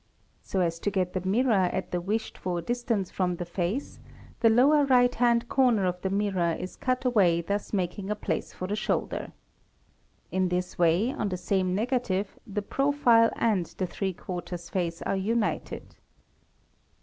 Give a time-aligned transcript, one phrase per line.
[0.41, 3.83] So as to get the mirror at the wished for distance from the fac
[4.39, 8.65] the lower right hand corner of the mirror is cut away thus making; place for
[8.65, 9.31] the shoulder.
[10.31, 15.15] In this way, on the same negative the profi and the three quarters face are
[15.15, 15.95] united.